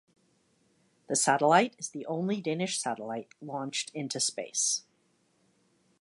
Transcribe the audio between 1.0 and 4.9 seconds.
The satellite is the only Danish satellite launched into space.